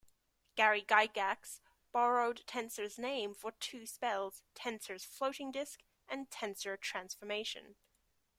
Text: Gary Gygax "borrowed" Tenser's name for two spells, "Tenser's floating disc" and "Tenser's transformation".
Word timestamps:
Gary 0.55 0.81
Gygax 0.81 1.59
"borrowed" 1.91 2.41
Tenser's 2.47 2.97
name 2.97 3.35
for 3.35 3.51
two 3.51 3.85
spells, 3.85 4.41
"Tenser's 4.55 5.05
floating 5.05 5.51
disc" 5.51 5.79
and 6.09 6.27
"Tenser's 6.31 6.79
transformation". 6.81 7.75